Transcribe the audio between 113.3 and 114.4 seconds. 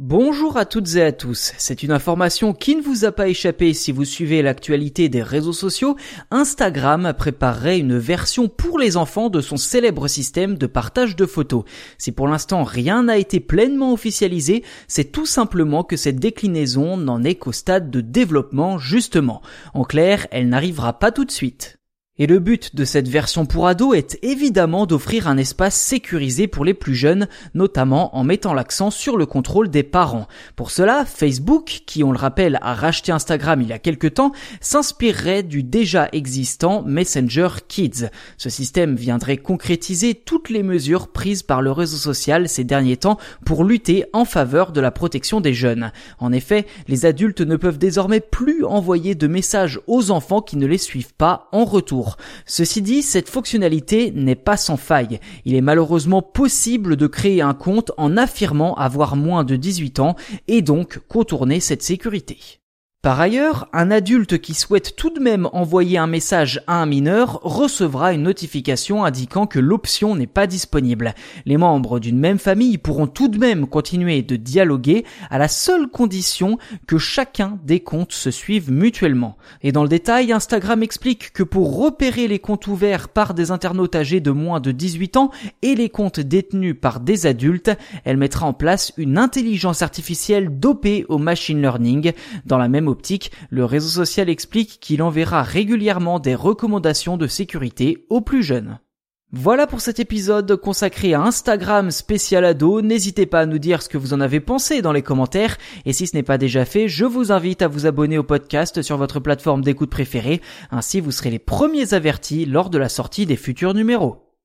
futurs numéros.